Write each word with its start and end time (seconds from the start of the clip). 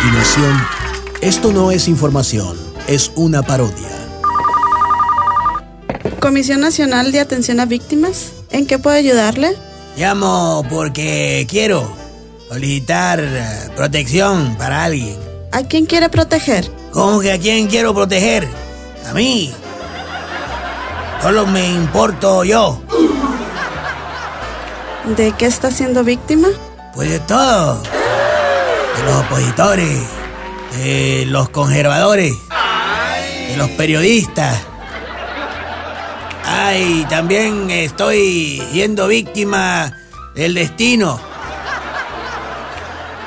continuación, 0.00 0.66
esto 1.20 1.52
no 1.52 1.70
es 1.70 1.86
información, 1.86 2.56
es 2.86 3.12
una 3.16 3.42
parodia. 3.42 3.90
Comisión 6.20 6.60
Nacional 6.60 7.12
de 7.12 7.20
Atención 7.20 7.60
a 7.60 7.66
Víctimas, 7.66 8.32
¿en 8.50 8.66
qué 8.66 8.78
puedo 8.78 8.96
ayudarle? 8.96 9.54
Llamo 9.98 10.64
porque 10.70 11.46
quiero 11.50 11.94
solicitar 12.48 13.20
eh, 13.20 13.44
protección 13.76 14.56
para 14.56 14.84
alguien. 14.84 15.18
¿A 15.52 15.64
quién 15.64 15.84
quiere 15.84 16.08
proteger? 16.08 16.70
¿Cómo 16.92 17.20
que 17.20 17.32
a 17.32 17.38
quién 17.38 17.66
quiero 17.66 17.94
proteger? 17.94 18.48
A 19.06 19.12
mí. 19.12 19.52
Solo 21.20 21.46
me 21.46 21.74
importo 21.74 22.44
yo. 22.44 22.80
¿De 25.14 25.32
qué 25.32 25.44
está 25.44 25.70
siendo 25.70 26.04
víctima? 26.04 26.48
Pues 26.94 27.10
de 27.10 27.18
todo. 27.20 27.82
De 28.96 29.02
los 29.04 29.24
opositores, 29.24 29.98
de 30.76 31.24
los 31.26 31.48
conservadores, 31.50 32.34
de 33.48 33.56
los 33.56 33.68
periodistas. 33.70 34.58
Ay, 36.44 37.06
también 37.08 37.70
estoy 37.70 38.62
siendo 38.72 39.06
víctima 39.08 39.92
del 40.34 40.54
destino. 40.54 41.20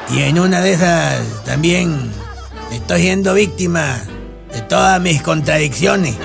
Y 0.10 0.24
en 0.24 0.40
una 0.40 0.62
de 0.62 0.74
esas 0.74 1.44
también 1.46 2.12
estoy 2.72 3.02
siendo 3.02 3.34
víctima 3.34 3.98
de 4.54 4.62
todas 4.62 5.00
mis 5.02 5.22
contradicciones. 5.22 6.16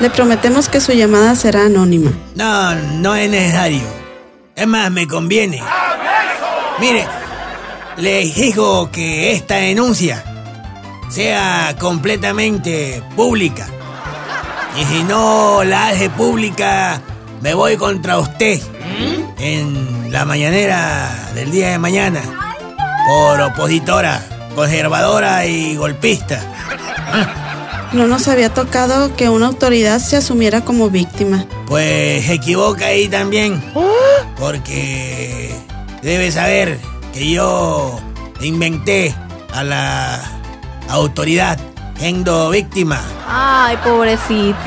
Le 0.00 0.10
prometemos 0.10 0.68
que 0.68 0.80
su 0.80 0.92
llamada 0.92 1.34
será 1.34 1.66
anónima. 1.66 2.12
No, 2.34 2.74
no 2.74 3.14
es 3.14 3.30
necesario. 3.30 3.82
Es 4.54 4.66
más, 4.66 4.90
me 4.90 5.06
conviene. 5.06 5.62
Mire, 6.80 7.06
le 7.96 8.22
exijo 8.22 8.90
que 8.90 9.32
esta 9.32 9.56
denuncia 9.56 10.24
sea 11.08 11.74
completamente 11.78 13.02
pública. 13.16 13.66
Y 14.80 14.84
si 14.84 15.02
no 15.04 15.62
la 15.64 15.88
hace 15.88 16.10
pública, 16.10 17.00
me 17.40 17.54
voy 17.54 17.76
contra 17.76 18.18
usted 18.18 18.60
en 19.38 20.10
la 20.10 20.24
mañanera 20.24 21.30
del 21.34 21.50
día 21.50 21.70
de 21.70 21.78
mañana 21.78 22.22
por 23.06 23.40
opositora, 23.40 24.24
conservadora 24.54 25.46
y 25.46 25.76
golpista. 25.76 26.40
No 27.92 28.08
nos 28.08 28.26
había 28.26 28.52
tocado 28.52 29.14
que 29.14 29.28
una 29.28 29.46
autoridad 29.46 30.00
se 30.00 30.16
asumiera 30.16 30.62
como 30.62 30.90
víctima. 30.90 31.46
Pues 31.66 32.24
se 32.26 32.34
equivoca 32.34 32.86
ahí 32.86 33.06
también. 33.08 33.62
Porque 34.36 35.54
debe 36.02 36.32
saber 36.32 36.80
que 37.14 37.30
yo 37.30 37.98
inventé 38.40 39.14
a 39.54 39.62
la 39.62 40.20
autoridad 40.90 41.58
siendo 41.96 42.50
víctima 42.50 43.00
Ay, 43.26 43.76
pobrecito. 43.84 44.58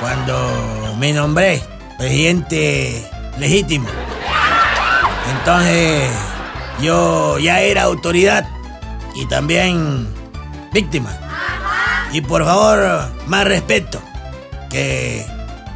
cuando 0.00 0.94
me 0.98 1.12
nombré 1.12 1.62
presidente 1.98 3.10
legítimo. 3.38 3.88
Entonces 5.38 6.10
yo 6.80 7.38
ya 7.38 7.60
era 7.60 7.84
autoridad 7.84 8.46
y 9.14 9.26
también 9.26 10.06
víctima. 10.72 11.10
Y 12.12 12.20
por 12.20 12.44
favor, 12.44 13.10
más 13.26 13.44
respeto, 13.44 14.00
que 14.70 15.24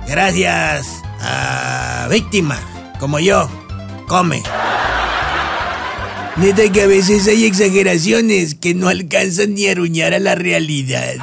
gracias 0.06 0.86
a 1.20 2.06
víctimas 2.10 2.60
como 3.00 3.18
yo, 3.18 3.48
come. 4.06 4.42
Neta 6.40 6.70
que 6.70 6.82
a 6.82 6.86
veces 6.86 7.26
hay 7.26 7.44
exageraciones 7.46 8.54
que 8.54 8.72
no 8.72 8.88
alcanzan 8.88 9.54
ni 9.54 9.66
a 9.66 9.72
aruñar 9.72 10.14
a 10.14 10.20
la 10.20 10.36
realidad. 10.36 11.16